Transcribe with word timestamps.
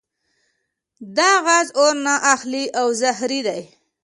دا 1.17 1.31
غاز 1.45 1.67
اور 1.79 1.93
نه 2.05 2.15
اخلي 2.33 2.65
او 2.79 2.87
زهري 3.01 3.39
دی. 3.47 3.61